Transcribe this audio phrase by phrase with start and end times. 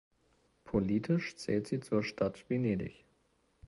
[0.63, 3.05] Politisch zählt sie zur Stadt Venedig.